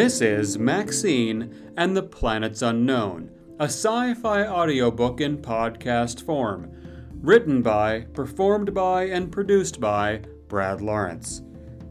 [0.00, 6.72] This is Maxine and the Planets Unknown, a sci fi audiobook in podcast form,
[7.20, 11.42] written by, performed by, and produced by Brad Lawrence.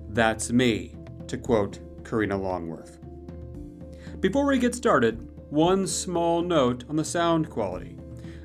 [0.10, 0.96] That's me,
[1.28, 2.98] to quote Karina Longworth.
[4.20, 7.96] Before we get started, one small note on the sound quality.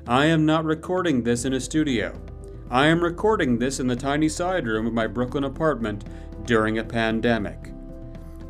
[0.05, 2.21] I am not recording this in a studio.
[2.69, 6.05] I am recording this in the tiny side room of my Brooklyn apartment
[6.45, 7.71] during a pandemic.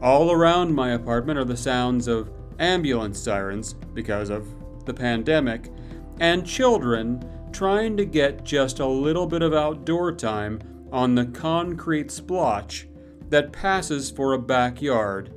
[0.02, 4.48] All around my apartment are the sounds of ambulance sirens because of
[4.86, 5.72] the pandemic,
[6.20, 10.60] and children trying to get just a little bit of outdoor time
[10.92, 12.88] on the concrete splotch
[13.30, 15.34] that passes for a backyard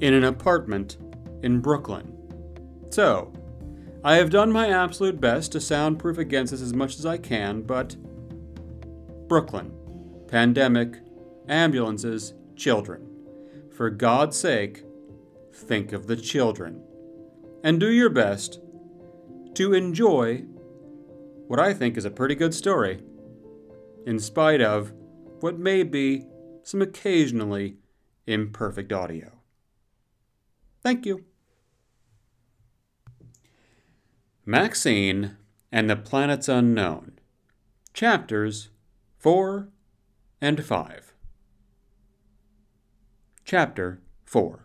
[0.00, 0.96] in an apartment
[1.42, 2.12] in Brooklyn.
[2.90, 3.32] So,
[4.04, 7.62] I have done my absolute best to soundproof against this as much as I can,
[7.62, 7.96] but
[9.28, 9.72] Brooklyn,
[10.28, 10.98] pandemic,
[11.48, 13.05] ambulances, children.
[13.76, 14.84] For God's sake,
[15.52, 16.82] think of the children.
[17.62, 18.58] And do your best
[19.54, 20.44] to enjoy
[21.46, 23.02] what I think is a pretty good story,
[24.06, 24.94] in spite of
[25.40, 26.24] what may be
[26.62, 27.76] some occasionally
[28.26, 29.30] imperfect audio.
[30.82, 31.26] Thank you.
[34.46, 35.36] Maxine
[35.70, 37.18] and the Planets Unknown,
[37.92, 38.70] Chapters
[39.18, 39.68] 4
[40.40, 41.15] and 5.
[43.46, 44.58] Chapter 4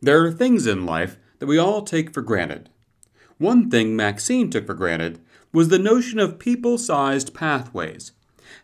[0.00, 2.70] There are things in life that we all take for granted.
[3.38, 5.18] One thing Maxine took for granted
[5.52, 8.12] was the notion of people sized pathways.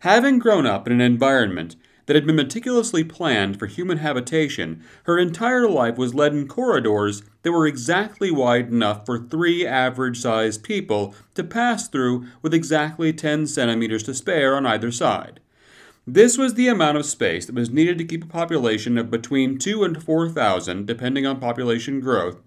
[0.03, 1.75] Having grown up in an environment
[2.09, 7.23] that had been meticulously planned for human habitation, her entire life was led in corridors
[7.43, 13.13] that were exactly wide enough for three average sized people to pass through with exactly
[13.13, 15.39] 10 centimeters to spare on either side.
[16.07, 19.59] This was the amount of space that was needed to keep a population of between
[19.59, 22.41] 2 and 4,000, depending on population growth,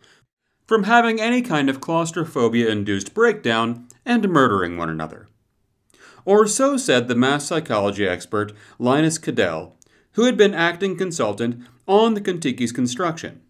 [0.66, 5.28] from having any kind of claustrophobia induced breakdown and murdering one another.
[6.26, 9.76] Or so said the mass psychology expert Linus Cadell,
[10.14, 13.42] who had been acting consultant on the Contiki's construction.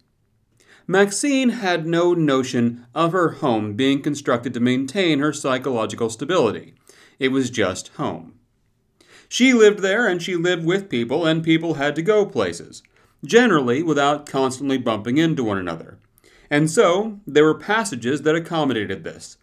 [0.86, 6.74] Maxine had no notion of her home being constructed to maintain her psychological stability.
[7.18, 8.34] It was just home.
[9.28, 12.82] She lived there and she lived with people, and people had to go places,
[13.24, 15.98] generally without constantly bumping into one another.
[16.50, 19.38] And so there were passages that accommodated this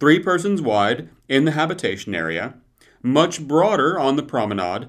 [0.00, 2.54] three persons wide in the habitation area,
[3.04, 4.88] much broader on the promenade,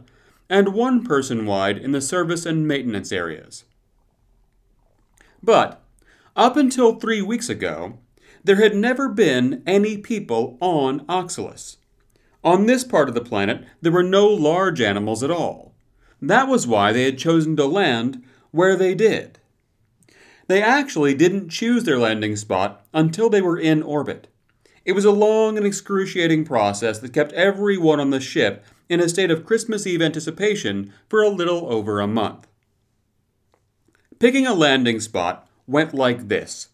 [0.49, 3.65] and one person wide in the service and maintenance areas.
[5.43, 5.81] But,
[6.35, 7.99] up until three weeks ago,
[8.43, 11.77] there had never been any people on Oxalis.
[12.43, 15.73] On this part of the planet, there were no large animals at all.
[16.21, 19.39] That was why they had chosen to land where they did.
[20.47, 24.27] They actually didn't choose their landing spot until they were in orbit.
[24.85, 29.09] It was a long and excruciating process that kept everyone on the ship in a
[29.09, 32.47] state of Christmas Eve anticipation for a little over a month.
[34.19, 36.69] Picking a landing spot went like this.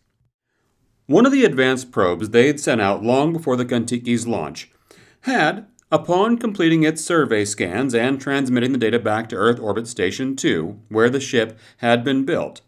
[1.06, 4.70] One of the advanced probes they'd sent out long before the Kontiki's launch
[5.22, 10.36] had, upon completing its survey scans and transmitting the data back to Earth Orbit Station
[10.36, 12.62] 2, where the ship had been built,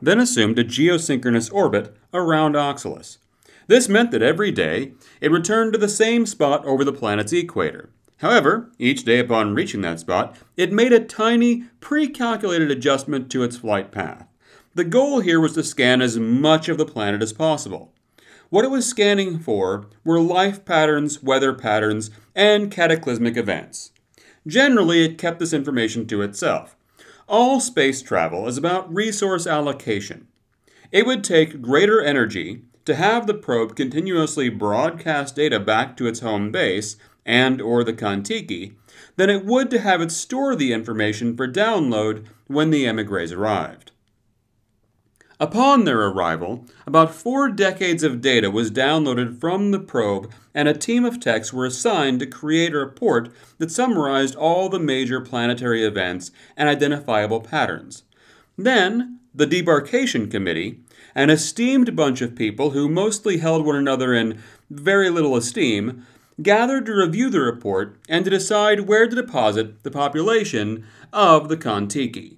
[0.00, 3.18] then assumed a geosynchronous orbit around Oxalis.
[3.66, 7.90] This meant that every day it returned to the same spot over the planet's equator.
[8.18, 13.42] However, each day upon reaching that spot, it made a tiny, pre calculated adjustment to
[13.42, 14.26] its flight path.
[14.74, 17.92] The goal here was to scan as much of the planet as possible.
[18.48, 23.90] What it was scanning for were life patterns, weather patterns, and cataclysmic events.
[24.46, 26.76] Generally, it kept this information to itself.
[27.28, 30.28] All space travel is about resource allocation.
[30.92, 36.20] It would take greater energy to have the probe continuously broadcast data back to its
[36.20, 36.96] home base
[37.26, 38.74] and or the Kontiki
[39.16, 43.90] than it would to have it store the information for download when the emigres arrived.
[45.38, 50.72] Upon their arrival, about four decades of data was downloaded from the probe, and a
[50.72, 53.28] team of techs were assigned to create a report
[53.58, 58.04] that summarized all the major planetary events and identifiable patterns.
[58.56, 60.80] Then, the Debarkation Committee,
[61.16, 64.38] an esteemed bunch of people who mostly held one another in
[64.70, 66.06] very little esteem,
[66.42, 70.84] gathered to review the report and to decide where to deposit the population
[71.14, 72.36] of the Kontiki.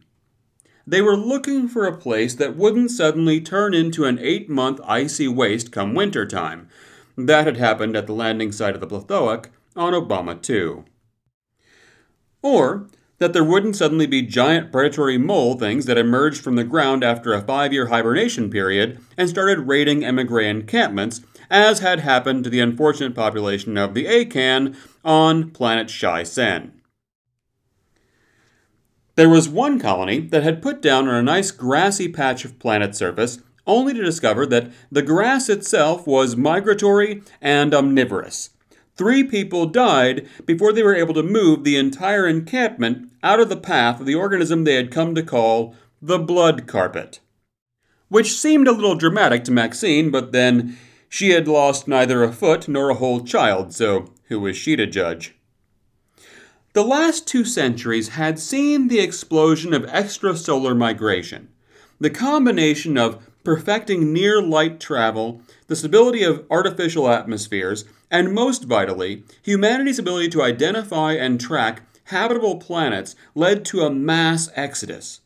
[0.87, 5.27] They were looking for a place that wouldn't suddenly turn into an eight month icy
[5.27, 6.69] waste come winter time.
[7.17, 10.85] That had happened at the landing site of the Plethoic on Obama 2.
[12.43, 12.87] Or
[13.19, 17.33] that there wouldn't suddenly be giant predatory mole things that emerged from the ground after
[17.33, 21.21] a five year hibernation period and started raiding emigre encampments,
[21.51, 26.73] as had happened to the unfortunate population of the Akan on planet Shai Sen.
[29.17, 32.95] There was one colony that had put down on a nice grassy patch of planet
[32.95, 38.51] surface, only to discover that the grass itself was migratory and omnivorous.
[38.99, 43.57] Three people died before they were able to move the entire encampment out of the
[43.57, 47.21] path of the organism they had come to call the blood carpet.
[48.09, 50.77] Which seemed a little dramatic to Maxine, but then
[51.09, 54.87] she had lost neither a foot nor a whole child, so who was she to
[54.87, 55.37] judge?
[56.73, 61.49] The last two centuries had seen the explosion of extrasolar migration.
[62.01, 69.23] The combination of perfecting near light travel, the stability of artificial atmospheres, and most vitally,
[69.43, 75.21] humanity's ability to identify and track habitable planets led to a mass exodus.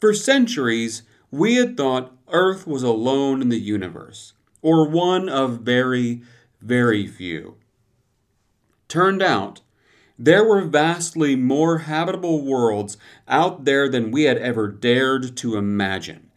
[0.00, 4.32] For centuries, we had thought Earth was alone in the universe,
[4.62, 6.22] or one of very,
[6.60, 7.56] very few.
[8.88, 9.60] Turned out,
[10.18, 12.96] there were vastly more habitable worlds
[13.28, 16.30] out there than we had ever dared to imagine.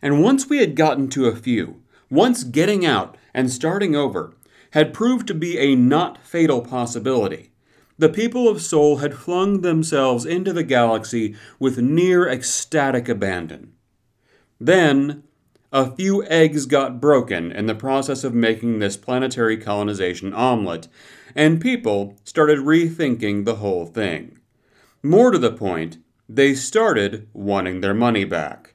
[0.00, 4.34] And once we had gotten to a few, once getting out and starting over,
[4.70, 7.50] had proved to be a not fatal possibility.
[7.98, 13.72] The people of Sol had flung themselves into the galaxy with near ecstatic abandon.
[14.60, 15.22] Then,
[15.72, 20.88] a few eggs got broken in the process of making this planetary colonization omelet,
[21.34, 24.38] and people started rethinking the whole thing.
[25.02, 25.98] More to the point,
[26.28, 28.74] they started wanting their money back.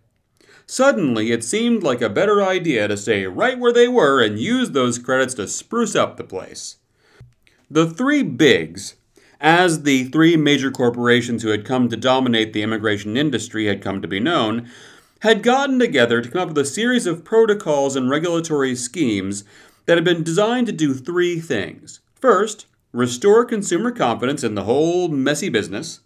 [0.66, 4.72] Suddenly, it seemed like a better idea to stay right where they were and use
[4.72, 6.78] those credits to spruce up the place.
[7.70, 8.96] The three bigs,
[9.40, 14.02] as the three major corporations who had come to dominate the immigration industry had come
[14.02, 14.70] to be known,
[15.22, 19.44] had gotten together to come up with a series of protocols and regulatory schemes
[19.86, 22.00] that had been designed to do three things.
[22.16, 26.02] First, restore consumer confidence in the whole messy business.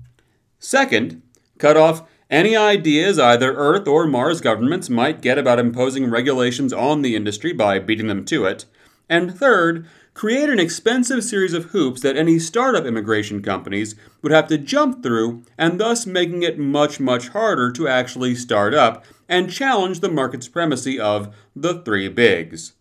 [0.59, 1.21] Second,
[1.57, 7.01] cut off any ideas either Earth or Mars governments might get about imposing regulations on
[7.01, 8.65] the industry by beating them to it.
[9.07, 9.85] And third,
[10.15, 15.03] create an expensive series of hoops that any startup immigration companies would have to jump
[15.03, 20.09] through, and thus making it much, much harder to actually start up and challenge the
[20.09, 22.73] market supremacy of the three bigs.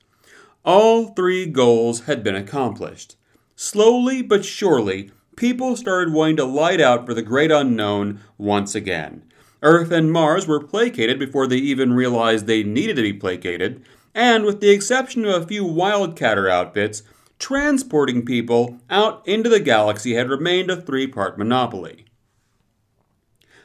[0.65, 3.17] All three goals had been accomplished.
[3.57, 9.23] Slowly but surely, people started wanting to light out for the great unknown once again.
[9.65, 13.83] Earth and Mars were placated before they even realized they needed to be placated,
[14.15, 17.03] and with the exception of a few wildcatter outfits,
[17.39, 22.05] transporting people out into the galaxy had remained a three part monopoly.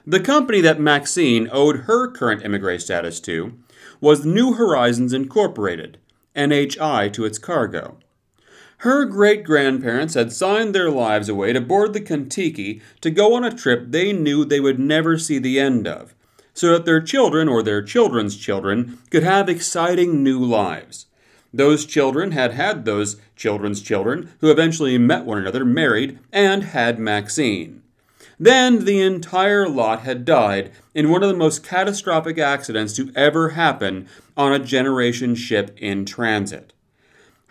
[0.07, 3.60] The company that Maxine owed her current emigre status to
[4.00, 6.00] was New Horizons Incorporated,
[6.36, 8.00] NHI to its cargo.
[8.84, 13.44] Her great grandparents had signed their lives away to board the Kontiki to go on
[13.44, 16.16] a trip they knew they would never see the end of,
[16.54, 21.07] so that their children or their children's children could have exciting new lives.
[21.54, 27.00] Those children had had those children's children, who eventually met one another, married, and had
[27.00, 27.83] Maxine.
[28.40, 33.50] Then the entire lot had died in one of the most catastrophic accidents to ever
[33.50, 34.07] happen
[34.38, 36.71] on a generation ship in transit.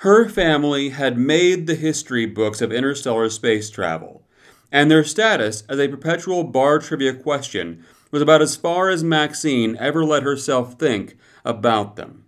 [0.03, 4.23] Her family had made the history books of interstellar space travel,
[4.71, 9.77] and their status as a perpetual bar trivia question was about as far as Maxine
[9.81, 12.27] ever let herself think about them.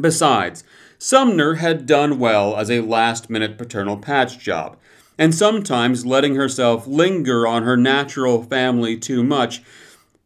[0.00, 0.62] Besides,
[0.96, 4.76] Sumner had done well as a last minute paternal patch job,
[5.18, 9.60] and sometimes letting herself linger on her natural family too much,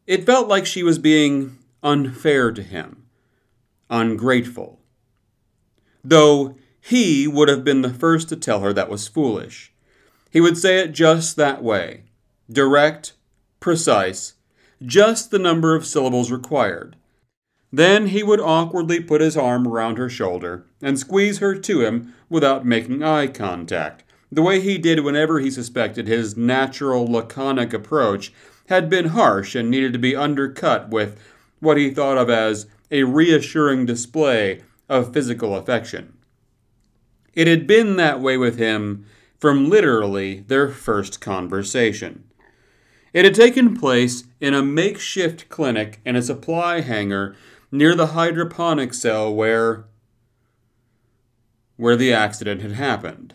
[0.06, 3.06] it felt like she was being unfair to him,
[3.88, 4.78] ungrateful
[6.08, 9.72] though he would have been the first to tell her that was foolish.
[10.30, 12.04] He would say it just that way
[12.50, 13.14] direct,
[13.58, 14.34] precise,
[14.84, 16.94] just the number of syllables required.
[17.72, 22.14] Then he would awkwardly put his arm around her shoulder and squeeze her to him
[22.28, 28.32] without making eye contact, the way he did whenever he suspected his natural laconic approach
[28.68, 31.20] had been harsh and needed to be undercut with
[31.58, 36.16] what he thought of as a reassuring display of physical affection.
[37.34, 39.06] It had been that way with him
[39.38, 42.24] from literally their first conversation.
[43.12, 47.36] It had taken place in a makeshift clinic in a supply hangar
[47.70, 49.86] near the hydroponic cell where
[51.76, 53.34] where the accident had happened.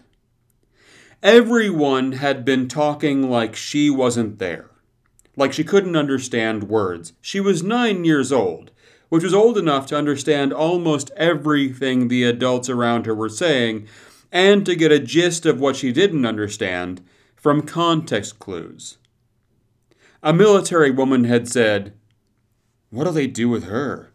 [1.22, 4.72] Everyone had been talking like she wasn't there,
[5.38, 7.14] like she couldn't understand words.
[7.22, 8.72] She was nine years old,
[9.12, 13.86] which was old enough to understand almost everything the adults around her were saying,
[14.32, 17.04] and to get a gist of what she didn't understand
[17.36, 18.98] from context clues.
[20.24, 21.92] A military woman had said,
[22.90, 24.14] What'll they do with her?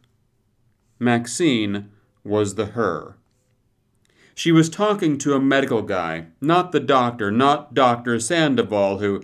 [0.98, 1.90] Maxine
[2.24, 3.18] was the her.
[4.34, 8.18] She was talking to a medical guy, not the doctor, not Dr.
[8.18, 9.22] Sandoval, who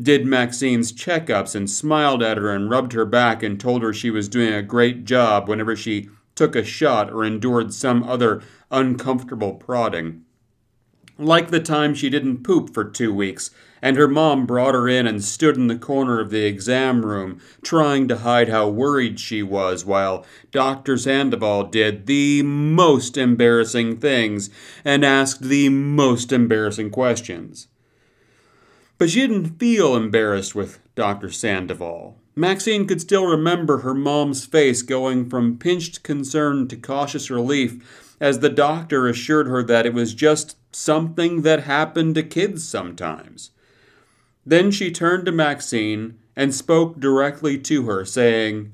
[0.00, 4.10] did Maxine's checkups and smiled at her and rubbed her back and told her she
[4.10, 9.54] was doing a great job whenever she took a shot or endured some other uncomfortable
[9.54, 10.24] prodding.
[11.18, 13.50] Like the time she didn't poop for two weeks,
[13.82, 17.38] and her mom brought her in and stood in the corner of the exam room,
[17.62, 20.96] trying to hide how worried she was, while Dr.
[20.96, 24.48] Sandoval did the most embarrassing things
[24.84, 27.68] and asked the most embarrassing questions.
[28.98, 31.30] But she didn't feel embarrassed with Dr.
[31.30, 32.18] Sandoval.
[32.34, 38.38] Maxine could still remember her mom's face going from pinched concern to cautious relief as
[38.38, 43.50] the doctor assured her that it was just something that happened to kids sometimes.
[44.46, 48.72] Then she turned to Maxine and spoke directly to her, saying,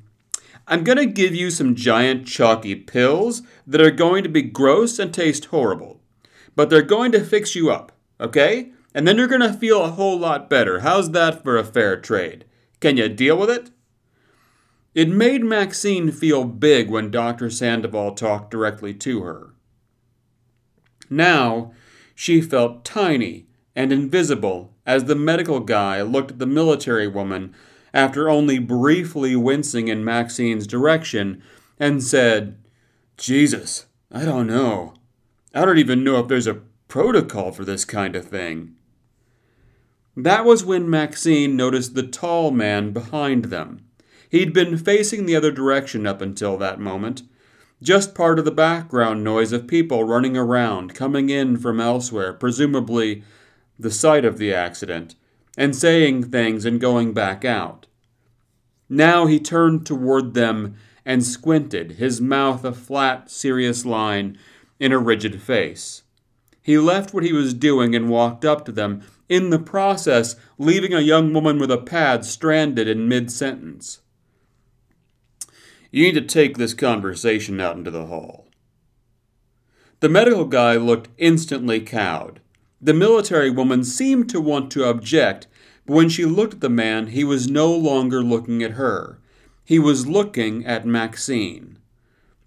[0.67, 4.99] I'm going to give you some giant chalky pills that are going to be gross
[4.99, 6.01] and taste horrible,
[6.55, 8.73] but they're going to fix you up, okay?
[8.99, 10.81] And then you're going to feel a whole lot better.
[10.81, 12.45] How's that for a fair trade?
[12.81, 13.71] Can you deal with it?
[14.93, 17.49] It made Maxine feel big when Dr.
[17.49, 19.55] Sandoval talked directly to her.
[21.09, 21.71] Now,
[22.17, 27.55] she felt tiny and invisible as the medical guy looked at the military woman
[27.95, 31.41] after only briefly wincing in Maxine's direction
[31.79, 32.59] and said,
[33.17, 34.95] Jesus, I don't know.
[35.55, 38.75] I don't even know if there's a protocol for this kind of thing.
[40.21, 43.83] That was when Maxine noticed the tall man behind them.
[44.29, 47.23] He'd been facing the other direction up until that moment,
[47.81, 53.23] just part of the background noise of people running around, coming in from elsewhere, presumably
[53.79, 55.15] the site of the accident,
[55.57, 57.87] and saying things and going back out.
[58.89, 64.37] Now he turned toward them and squinted, his mouth a flat, serious line
[64.81, 66.03] in a rigid face.
[66.61, 70.95] He left what he was doing and walked up to them, in the process, leaving
[70.95, 74.01] a young woman with a pad stranded in mid sentence.
[75.91, 78.47] You need to take this conversation out into the hall.
[80.01, 82.41] The medical guy looked instantly cowed.
[82.81, 85.49] The military woman seemed to want to object,
[85.87, 89.19] but when she looked at the man, he was no longer looking at her.
[89.65, 91.79] He was looking at Maxine.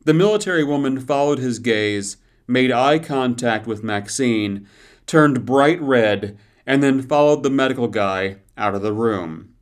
[0.05, 4.67] The military woman followed his gaze, made eye contact with Maxine,
[5.05, 6.37] turned bright red,
[6.71, 9.53] and then followed the medical guy out of the room.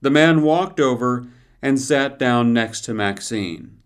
[0.00, 1.26] The man walked over
[1.60, 3.82] and sat down next to Maxine.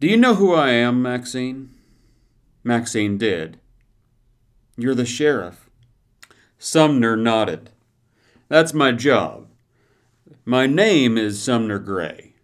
[0.00, 1.70] Do you know who I am, Maxine?
[2.62, 3.58] Maxine did.
[4.76, 5.70] You're the sheriff.
[6.58, 7.70] Sumner nodded.
[8.48, 9.48] That's my job.
[10.44, 12.34] My name is Sumner Gray.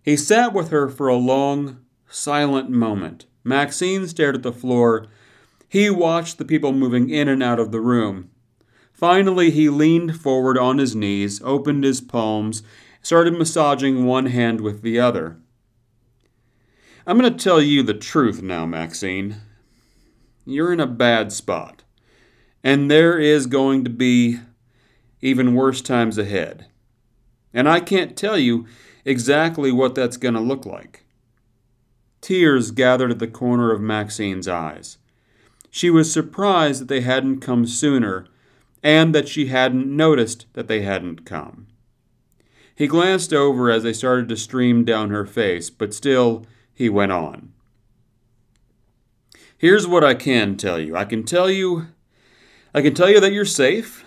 [0.00, 3.26] He sat with her for a long, silent moment.
[3.44, 5.08] Maxine stared at the floor.
[5.74, 8.30] He watched the people moving in and out of the room.
[8.92, 12.62] Finally, he leaned forward on his knees, opened his palms,
[13.02, 15.36] started massaging one hand with the other.
[17.04, 19.38] I'm going to tell you the truth now, Maxine.
[20.46, 21.82] You're in a bad spot.
[22.62, 24.38] And there is going to be
[25.20, 26.66] even worse times ahead.
[27.52, 28.64] And I can't tell you
[29.04, 31.04] exactly what that's going to look like.
[32.20, 34.98] Tears gathered at the corner of Maxine's eyes.
[35.74, 38.28] She was surprised that they hadn't come sooner
[38.80, 41.66] and that she hadn't noticed that they hadn't come.
[42.76, 47.10] He glanced over as they started to stream down her face, but still he went
[47.10, 47.52] on.
[49.58, 50.94] Here's what I can tell you.
[50.94, 51.88] I can tell you
[52.72, 54.04] I can tell you that you're safe.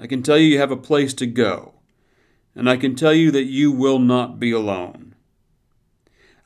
[0.00, 1.74] I can tell you you have a place to go.
[2.54, 5.07] And I can tell you that you will not be alone.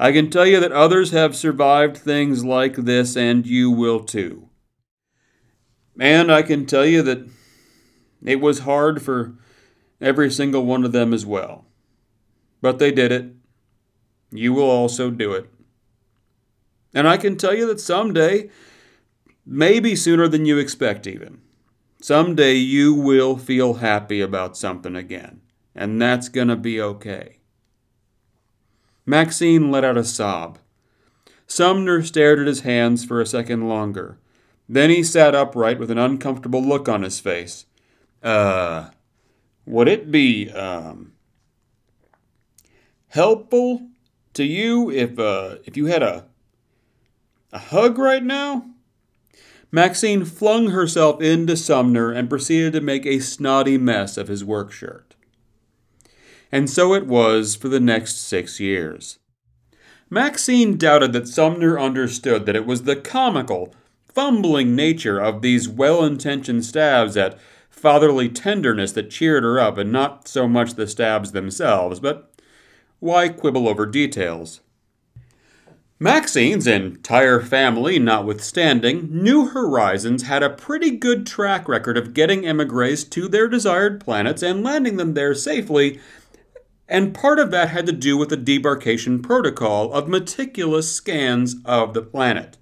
[0.02, 4.48] I can tell you that others have survived things like this, and you will too.
[5.96, 7.28] And I can tell you that
[8.24, 9.34] it was hard for
[10.00, 11.66] every single one of them as well.
[12.60, 13.32] But they did it.
[14.32, 15.48] You will also do it.
[16.92, 18.50] And I can tell you that someday,
[19.46, 21.42] maybe sooner than you expect even,
[22.00, 25.42] someday you will feel happy about something again.
[25.76, 27.38] And that's going to be okay.
[29.04, 30.58] Maxine let out a sob.
[31.46, 34.18] Sumner stared at his hands for a second longer.
[34.68, 37.66] Then he sat upright with an uncomfortable look on his face.
[38.22, 38.90] Uh,
[39.66, 41.12] would it be, um,
[43.08, 43.88] helpful
[44.34, 46.26] to you if, uh, if you had a,
[47.52, 48.66] a hug right now?
[49.70, 54.70] Maxine flung herself into Sumner and proceeded to make a snotty mess of his work
[54.70, 55.11] shirt.
[56.52, 59.18] And so it was for the next six years.
[60.10, 66.04] Maxine doubted that Sumner understood that it was the comical, fumbling nature of these well
[66.04, 67.38] intentioned stabs at
[67.70, 72.30] fatherly tenderness that cheered her up, and not so much the stabs themselves, but
[73.00, 74.60] why quibble over details?
[75.98, 83.04] Maxine's entire family, notwithstanding, New Horizons had a pretty good track record of getting emigres
[83.04, 86.00] to their desired planets and landing them there safely
[86.92, 91.94] and part of that had to do with the debarkation protocol of meticulous scans of
[91.94, 92.58] the planet.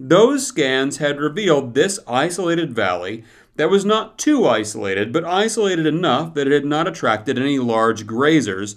[0.00, 3.22] Those scans had revealed this isolated valley
[3.56, 8.06] that was not too isolated, but isolated enough that it had not attracted any large
[8.06, 8.76] grazers,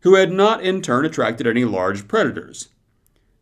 [0.00, 2.70] who had not in turn attracted any large predators.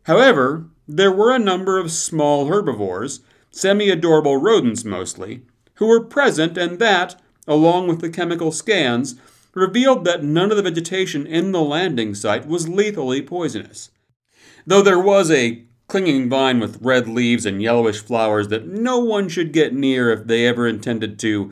[0.03, 5.41] However, there were a number of small herbivores, semi adorable rodents mostly,
[5.75, 9.15] who were present, and that, along with the chemical scans,
[9.55, 13.89] revealed that none of the vegetation in the landing site was lethally poisonous.
[14.67, 19.29] Though there was a clinging vine with red leaves and yellowish flowers that no one
[19.29, 21.51] should get near if they ever intended to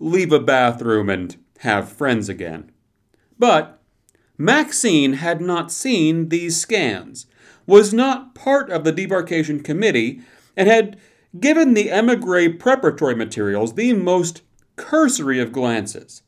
[0.00, 2.70] leave a bathroom and have friends again.
[3.38, 3.80] But
[4.38, 7.26] Maxine had not seen these scans,
[7.66, 10.20] was not part of the debarkation committee,
[10.56, 10.98] and had
[11.38, 14.42] given the emigre preparatory materials the most
[14.76, 16.22] cursory of glances.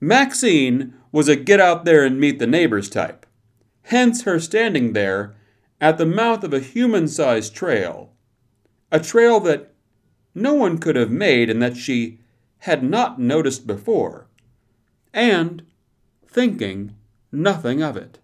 [0.00, 3.26] Maxine was a get out there and meet the neighbors type,
[3.82, 5.34] hence her standing there
[5.80, 8.12] at the mouth of a human sized trail,
[8.92, 9.74] a trail that
[10.34, 12.20] no one could have made and that she
[12.58, 14.28] had not noticed before,
[15.12, 15.64] and
[16.26, 16.94] thinking
[17.32, 18.18] nothing of it.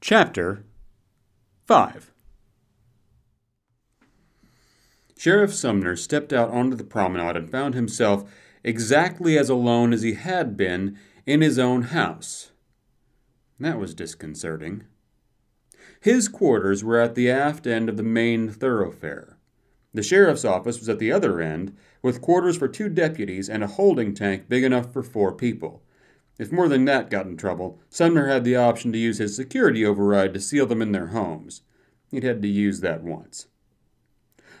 [0.00, 0.64] Chapter
[1.66, 2.10] 5
[5.16, 8.24] Sheriff Sumner stepped out onto the promenade and found himself
[8.62, 12.50] exactly as alone as he had been in his own house.
[13.58, 14.84] That was disconcerting.
[16.00, 19.36] His quarters were at the aft end of the main thoroughfare.
[19.92, 23.66] The sheriff's office was at the other end, with quarters for two deputies and a
[23.66, 25.82] holding tank big enough for four people.
[26.38, 29.84] If more than that got in trouble, Sumner had the option to use his security
[29.84, 31.62] override to seal them in their homes.
[32.10, 33.48] He'd had to use that once.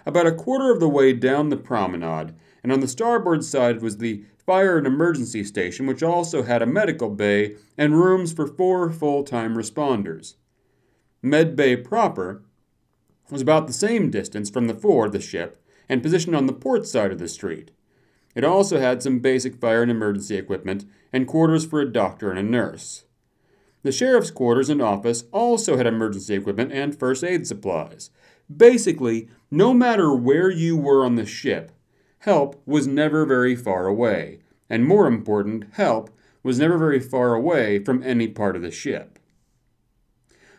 [0.06, 3.98] About a quarter of the way down the promenade, and on the starboard side was
[3.98, 8.90] the fire and emergency station, which also had a medical bay and rooms for four
[8.90, 10.34] full time responders.
[11.22, 12.42] Med Bay proper
[13.30, 16.52] was about the same distance from the fore of the ship and positioned on the
[16.52, 17.70] port side of the street.
[18.34, 22.38] It also had some basic fire and emergency equipment and quarters for a doctor and
[22.38, 23.04] a nurse.
[23.82, 28.10] The sheriff's quarters and office also had emergency equipment and first aid supplies.
[28.54, 31.72] Basically, no matter where you were on the ship,
[32.20, 36.10] help was never very far away, and more important, help
[36.42, 39.18] was never very far away from any part of the ship.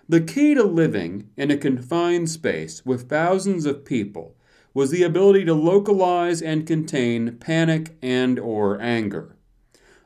[0.10, 4.36] The key to living in a confined space with thousands of people
[4.74, 9.38] was the ability to localize and contain panic and or anger.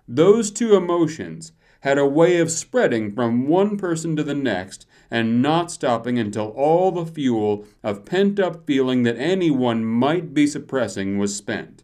[0.07, 5.41] Those two emotions had a way of spreading from one person to the next and
[5.41, 11.17] not stopping until all the fuel of pent up feeling that anyone might be suppressing
[11.17, 11.83] was spent.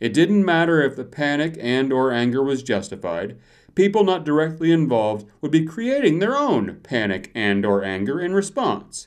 [0.00, 3.36] It didn't matter if the panic and or anger was justified.
[3.74, 9.06] People not directly involved would be creating their own panic and or anger in response.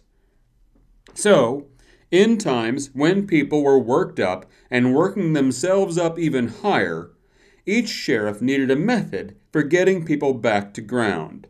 [1.13, 1.67] So,
[2.11, 7.11] in times when people were worked up and working themselves up even higher,
[7.65, 11.47] each sheriff needed a method for getting people back to ground.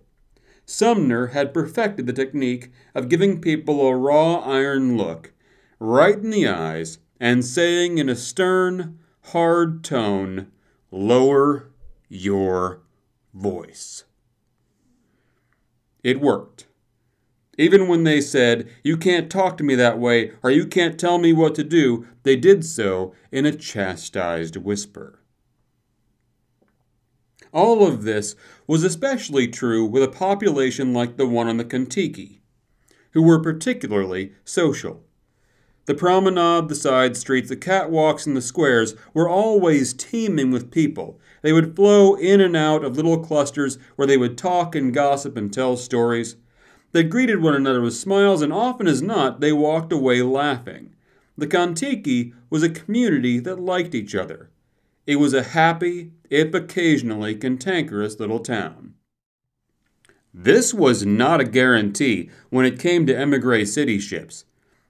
[0.66, 5.34] Sumner had perfected the technique of giving people a raw iron look,
[5.80, 10.52] right in the eyes, and saying in a stern, hard tone,
[10.92, 11.72] Lower
[12.10, 12.82] your
[13.34, 14.06] voice.
[16.04, 16.68] It worked.
[17.58, 21.18] Even when they said, You can't talk to me that way, or you can't tell
[21.18, 25.20] me what to do, they did so in a chastised whisper.
[27.56, 28.36] All of this
[28.68, 32.42] was especially true with a population like the one on the Contiki,
[33.12, 35.06] who were particularly social.
[35.86, 41.18] The promenade, the side streets, the catwalks, and the squares were always teeming with people.
[41.44, 45.38] They would flow in and out of little clusters where they would talk and gossip
[45.38, 46.36] and tell stories.
[46.92, 50.94] They greeted one another with smiles, and often as not, they walked away laughing.
[51.38, 54.50] The Contiki was a community that liked each other.
[55.08, 58.96] It was a happy, if occasionally cantankerous little town.
[60.34, 64.46] This was not a guarantee when it came to emigre city ships.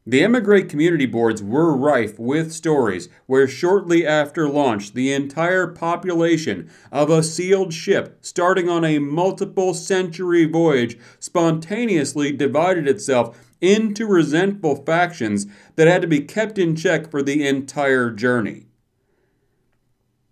[0.07, 6.69] The emigre community boards were rife with stories where shortly after launch the entire population
[6.91, 14.75] of a sealed ship starting on a multiple century voyage spontaneously divided itself into resentful
[14.77, 18.67] factions that had to be kept in check for the entire journey.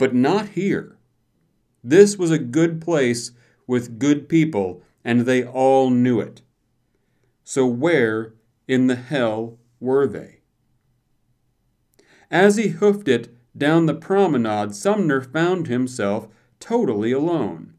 [0.04, 0.98] But not here.
[1.82, 3.32] This was a good place
[3.66, 6.42] with good people, and they all knew it.
[7.46, 8.34] So, where
[8.68, 10.42] in the hell were they?
[12.30, 16.28] As he hoofed it down the promenade, Sumner found himself
[16.60, 17.74] totally alone.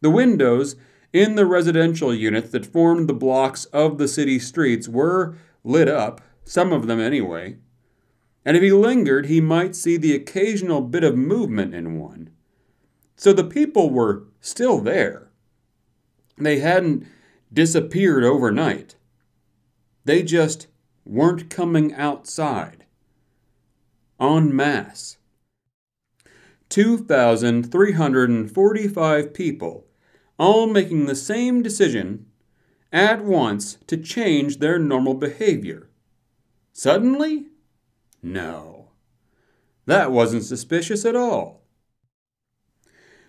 [0.00, 0.74] The windows
[1.12, 6.20] in the residential units that formed the blocks of the city streets were lit up,
[6.42, 7.58] some of them anyway,
[8.44, 12.30] and if he lingered, he might see the occasional bit of movement in one.
[13.16, 15.30] So the people were still there.
[16.36, 17.06] They hadn't
[17.52, 18.96] disappeared overnight.
[20.04, 20.66] They just
[21.04, 22.84] weren't coming outside.
[24.20, 25.16] En masse.
[26.68, 29.86] 2,345 people,
[30.38, 32.26] all making the same decision
[32.90, 35.88] at once to change their normal behavior.
[36.72, 37.46] Suddenly?
[38.22, 38.90] No.
[39.86, 41.61] That wasn't suspicious at all.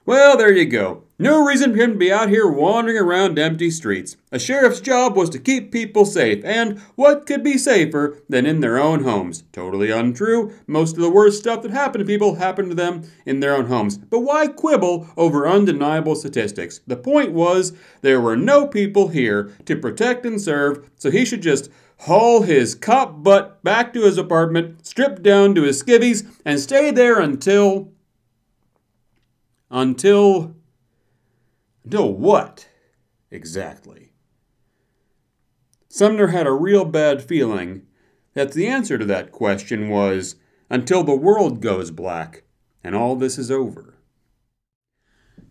[0.05, 1.03] Well, there you go.
[1.17, 4.17] No reason for him to be out here wandering around empty streets.
[4.33, 8.59] A sheriff's job was to keep people safe, and what could be safer than in
[8.59, 9.45] their own homes?
[9.53, 10.53] Totally untrue.
[10.67, 13.67] Most of the worst stuff that happened to people happened to them in their own
[13.67, 13.97] homes.
[13.97, 16.81] But why quibble over undeniable statistics?
[16.85, 21.41] The point was there were no people here to protect and serve, so he should
[21.41, 26.59] just haul his cop butt back to his apartment, strip down to his skivvies, and
[26.59, 27.93] stay there until
[29.73, 30.55] until.
[31.83, 32.69] Until what?
[33.29, 34.13] Exactly.
[35.89, 37.85] Sumner had a real bad feeling
[38.35, 40.35] that the answer to that question was
[40.69, 42.43] until the world goes black
[42.83, 43.97] and all this is over.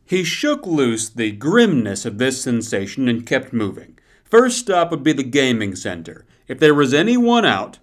[0.05, 3.99] He shook loose the grimness of this sensation and kept moving.
[4.25, 6.27] First stop would be the gaming center.
[6.49, 7.79] If there was anyone out,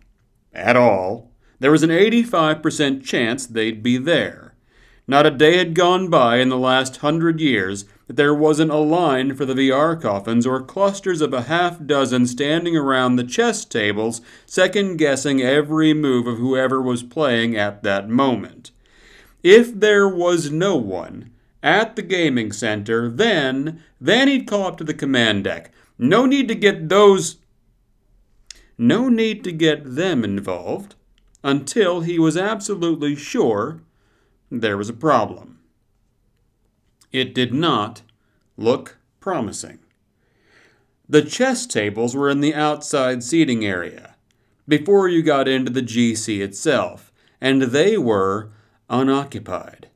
[0.53, 4.48] at all, there was an 85% chance they'd be there.
[5.09, 8.77] Not a day had gone by in the last hundred years that there wasn't a
[8.77, 13.65] line for the VR coffins or clusters of a half dozen standing around the chess
[13.65, 18.69] tables, second guessing every move of whoever was playing at that moment.
[19.41, 21.31] If there was no one
[21.63, 25.71] at the gaming center, then, then he'd call up to the command deck.
[25.97, 27.37] No need to get those.
[28.77, 30.93] No need to get them involved
[31.43, 33.81] until he was absolutely sure
[34.51, 35.59] there was a problem.
[37.11, 38.01] It did not
[38.57, 39.79] look promising.
[41.07, 44.15] The chess tables were in the outside seating area,
[44.67, 48.51] before you got into the GC itself, and they were
[48.89, 49.87] unoccupied.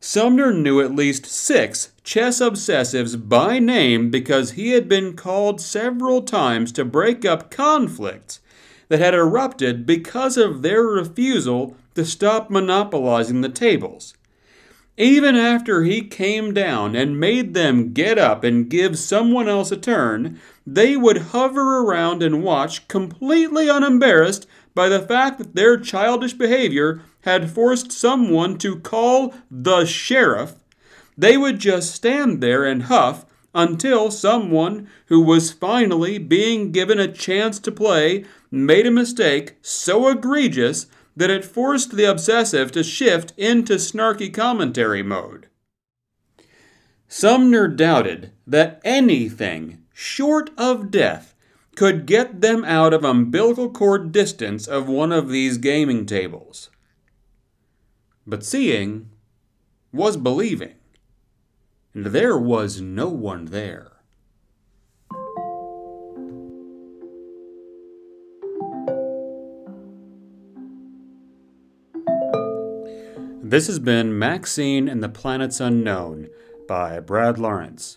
[0.00, 6.22] Sumner knew at least six chess obsessives by name because he had been called several
[6.22, 8.40] times to break up conflicts
[8.88, 14.14] that had erupted because of their refusal to stop monopolizing the tables.
[14.96, 19.76] Even after he came down and made them get up and give someone else a
[19.76, 26.32] turn, they would hover around and watch, completely unembarrassed by the fact that their childish
[26.32, 30.54] behavior had forced someone to call the sheriff.
[31.16, 33.24] They would just stand there and huff
[33.58, 40.08] until someone who was finally being given a chance to play made a mistake so
[40.08, 45.48] egregious that it forced the obsessive to shift into snarky commentary mode.
[47.08, 51.34] Sumner doubted that anything short of death
[51.74, 56.70] could get them out of umbilical cord distance of one of these gaming tables.
[58.24, 59.10] But seeing
[59.92, 60.74] was believing,
[61.94, 63.92] and there was no one there.
[73.42, 76.28] This has been Maxine and the Planets Unknown
[76.68, 77.96] by Brad Lawrence.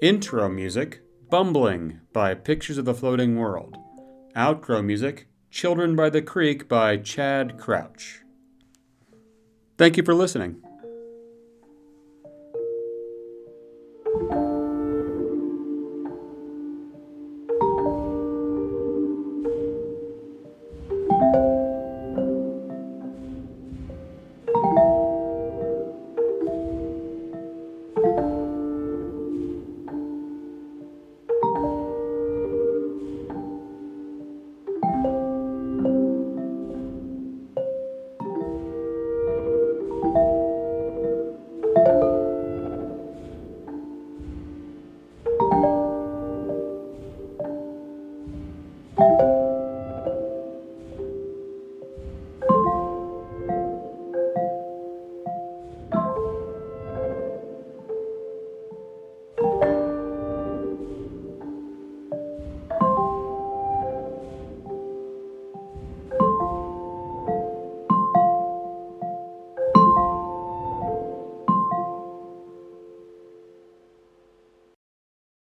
[0.00, 3.76] Intro music Bumbling by Pictures of the Floating World.
[4.34, 8.22] Outro music Children by the Creek by Chad Crouch.
[9.76, 10.65] Thank you for listening.